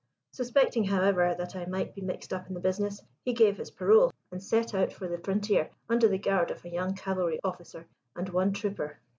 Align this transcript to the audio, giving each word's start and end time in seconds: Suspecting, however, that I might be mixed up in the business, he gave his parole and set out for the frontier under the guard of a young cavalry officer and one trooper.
Suspecting, 0.31 0.85
however, 0.85 1.35
that 1.37 1.55
I 1.55 1.67
might 1.67 1.93
be 1.93 2.01
mixed 2.01 2.33
up 2.33 2.47
in 2.47 2.55
the 2.55 2.59
business, 2.59 3.03
he 3.23 3.33
gave 3.33 3.57
his 3.57 3.69
parole 3.69 4.11
and 4.31 4.41
set 4.41 4.73
out 4.73 4.91
for 4.91 5.07
the 5.07 5.19
frontier 5.19 5.69
under 5.87 6.07
the 6.07 6.17
guard 6.17 6.49
of 6.49 6.65
a 6.65 6.69
young 6.69 6.95
cavalry 6.95 7.39
officer 7.43 7.85
and 8.15 8.27
one 8.29 8.51
trooper. 8.51 8.97